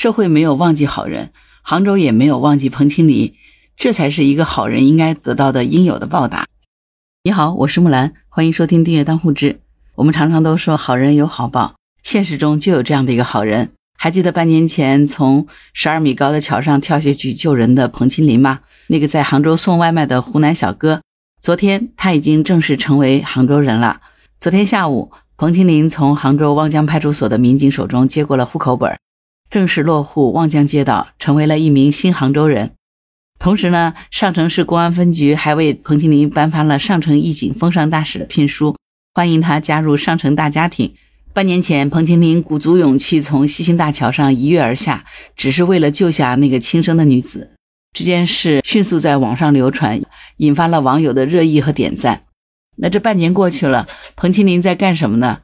[0.00, 1.30] 社会没有忘记好人，
[1.60, 3.34] 杭州也没有忘记彭清林，
[3.76, 6.46] 这才是一个好人应该得到的应有的报答。
[7.22, 9.60] 你好，我是木兰，欢迎收听订阅当户知。
[9.96, 13.72] 我们常常都说好人有好报，现实中就有这样的一个好人。
[13.98, 18.60] 还记得半年前从十二米高的桥上跳下去救人的彭清林吗？
[18.86, 21.02] 那个在杭州送外卖的湖南小哥，
[21.42, 24.00] 昨天他已经正式成为杭州人了。
[24.38, 28.98] 昨天下午，彭清林从杭州望江派出所的民警手中接过了户口本。
[29.50, 32.70] 正式落户望江街道，成为了一名新杭州人。
[33.40, 38.76] 同时呢，上城市公安分局还为彭清林颁发了上城义警风尚大使的聘书，
[39.12, 40.94] 欢迎他加入上城大家庭。
[41.32, 47.50] 半年前，彭清林鼓足勇气从西兴大桥上一跃而下，只是为了救下那个轻生的女子。
[47.92, 50.00] 这件事迅速在网上流传，
[50.36, 52.22] 引发了网友的热议和点赞。
[52.76, 55.40] 那这半年过去了，彭清林在干什么呢？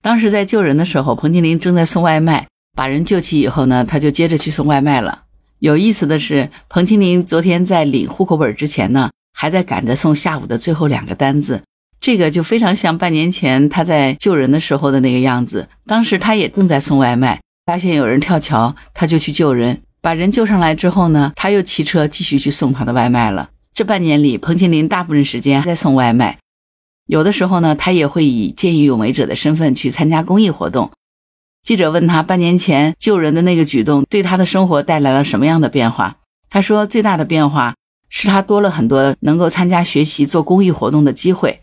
[0.00, 2.46] 当时在救人的时候，彭清林正在送外卖。
[2.78, 5.22] 把人救起以后呢，他就接着去送外卖了。
[5.58, 11.60] 有意思的是，彭清林昨天在领户口本之前呢，还在赶着送下午的最后两个单子。
[12.00, 15.68] 这个就非常像半年前他在救人的时候的那个样子。
[15.86, 19.80] 当时他也正在送外卖，发现有人跳桥，他就去救人。
[20.00, 23.50] 把人救上来之后呢，他又骑车继续去送他的外卖了。
[23.74, 26.38] 这半年里，彭清林大部分时间还在送外卖，
[27.08, 30.92] 有的时候呢，他也会以见义勇为者的身份去参加公益活动。
[31.68, 36.16] 记者问他半年前救人的那个举动对他的生活带来了什么样的变化？
[36.48, 37.74] 他说最大的变化
[38.08, 41.60] 是他多了很多能够参加学习做公益活动的机会，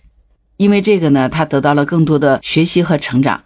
[0.58, 3.42] 因为这个呢，他得到了更多的学习和成长。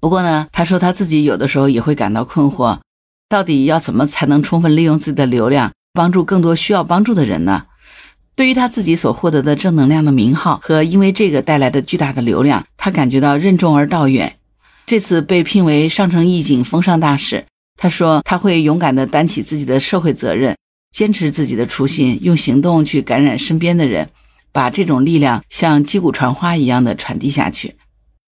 [0.00, 2.80] 不过呢，他说他自己有的时候也会感到困惑，
[3.30, 7.62] 到底要怎么才能充分利用自己的流量，帮助更多需要帮助的人呢？
[8.36, 14.36] 对于他自己所获得的正能量的名号和因为这个带来的巨大的流量，他感觉到任重而道远。
[14.92, 17.46] 这次被聘为上城义警风尚大使，
[17.78, 20.54] 他说他会勇敢地担起自己的社会责任，
[20.90, 24.10] 坚持自己的初心，用行动去感染身边的人，
[24.52, 27.76] 把这种力量像击鼓传花一样的传递下去。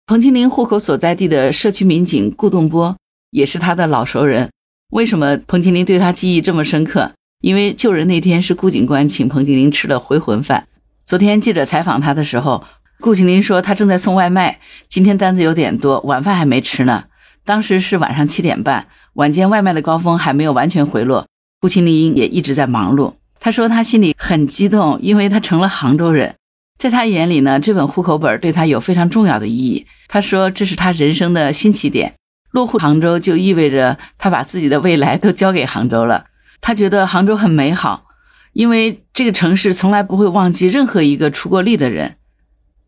[0.04, 2.98] 彭清林户口所在地的社区民警顾栋波
[3.30, 4.50] 也是他的老熟人。
[4.90, 7.14] 为什么彭清林对他记忆这么深刻？
[7.40, 10.68] 因为救人那天是顾警官请彭清林吃了回魂饭。
[11.06, 12.62] 昨天记者采访他的时候。
[13.02, 17.06] 顾庆林说：“他正在送外卖，今天单子有点多，晚饭还没吃呢。
[17.44, 21.26] 当时是晚上七点半，晚间外卖的高峰还没有完全回落，
[21.60, 23.14] 顾庆林也一直在忙碌。
[23.40, 26.36] 他说他心里很激动，因为他成了杭州人。
[26.78, 29.84] 在他眼里呢，这本户口本对他有非常重要的意义。
[30.06, 32.14] 他说这是他人生的新起点，
[32.52, 36.26] 落户杭州就意味着他把自己的未来都交给杭州了。
[36.60, 38.04] 他觉得杭州很美好，
[38.52, 42.14] 因为这个城市从来不会忘记任何一个出过力的人。”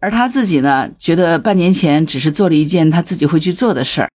[0.04, 4.10] 而他自己呢，觉得半年前只是做了一件他自己会去做的事儿，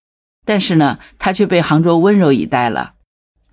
[0.45, 2.91] 但是呢，他却被杭州温柔以待了。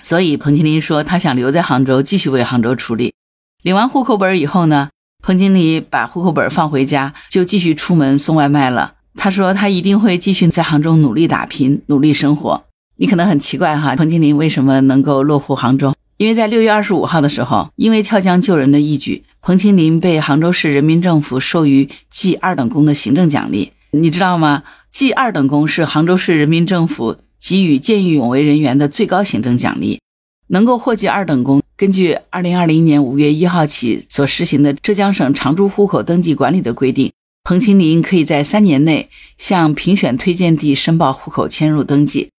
[0.03, 3.15] 所以彭清林说，他想留在杭州，继续为杭州出力。
[3.63, 4.91] 领完户口本以后呢，
[5.23, 8.97] 彭经理把户口本放回家，就继续出门送外卖了。
[9.15, 12.65] 他说，他一定会继续在杭州努力打拼，努力生活。
[12.97, 15.95] 你可能很奇怪哈，彭经理为什么能够落户杭州？
[16.19, 23.73] 因为在六月二十五号的时候，因为跳江救人的义举，彭清林被杭州市人民政府授予记二等功的行政奖励。
[23.91, 24.63] 你知道吗？
[24.91, 30.01] 记二等功是杭州市人民政府给予见义勇为人员的最高行政奖励。
[30.49, 37.13] 能够获记二等功，根据二零二零年五月一号起所实行的浙江省常住户口登记管理的规定，
[37.43, 42.31] 彭清林可以在三年内向评选推荐地申报户口迁入登记。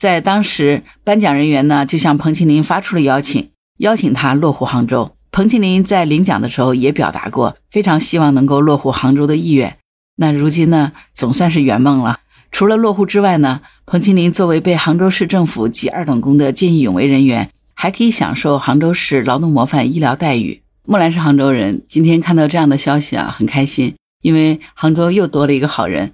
[0.00, 3.50] 在当时，颁奖人员呢就向彭清林发出了邀请，
[3.80, 5.14] 邀请他落户杭州。
[5.30, 9.76] 彭清林在领奖的时候也表达过非常希望能够落户杭州的意愿。
[10.16, 12.20] 那如今呢，总算是圆梦了。
[12.50, 20.62] 除了落户之外呢，彭清林作为被杭州市政府记二等功的见义勇为人员，还可以享受杭州市劳动模范医疗待遇。
[20.86, 26.12] 木兰是杭州人，今天看到这样的消息啊，很开心，因为杭州又多了一个好人。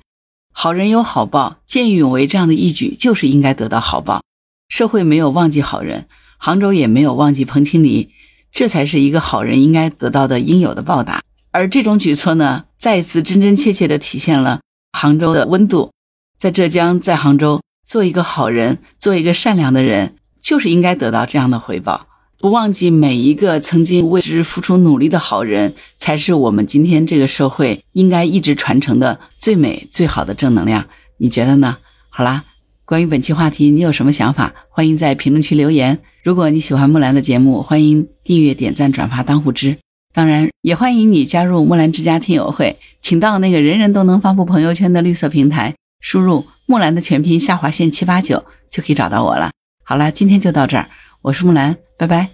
[0.59, 4.23] 好人有好报，见义勇为这样的义举就是应该得到好报。
[4.71, 6.09] 社会没有忘记好人，
[6.39, 8.09] 杭州也没有忘记彭清林，
[8.51, 11.21] 这才是一个好人应该得到的应有的报答。
[11.51, 14.61] 而这种举措呢，再一次真真切切地体现了
[14.95, 15.91] 杭州的温度。
[16.39, 22.07] 在浙江，在杭州，做一个好人，做一个善良的人，就是应该得到这样的回报。
[22.39, 30.87] 不忘记每一个曾经为之付出努力的好人，才是我们今天这个社会应该一直传承的最美最好的正能量。
[31.17, 31.79] 你觉得呢？
[32.11, 32.45] 好啦，
[32.85, 34.55] 关于本期话题，你有什么想法？
[34.69, 35.99] 欢迎在评论区留言。
[36.23, 39.79] 如果你喜欢木兰的节目，欢迎订阅、点赞、转发当护知。
[40.13, 49.51] 当然，也欢迎你加入木兰之家听友会，请到那个人人都能发布朋友圈的绿色平台，输入木兰的全拼下划线七八九，就可以找到我了。
[49.83, 50.89] 好了，今天就到这儿，
[51.27, 52.31] 我是木兰，拜拜。